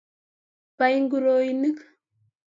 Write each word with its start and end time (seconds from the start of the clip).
bai 0.77 0.95
nguruonik 1.03 1.77